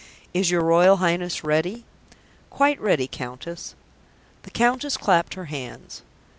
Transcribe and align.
"Is 0.33 0.49
your 0.49 0.63
Royal 0.63 0.97
Highness 0.97 1.43
ready?" 1.43 1.85
"Quite 2.49 2.81
ready, 2.81 3.05
Countess." 3.07 3.75
The 4.41 4.49
Countess 4.49 4.97
clapped 4.97 5.35
her 5.35 5.45
hands. 5.45 6.01